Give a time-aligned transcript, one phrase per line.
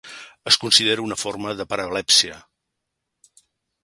[0.51, 2.39] Es considera una forma de parablèpsia.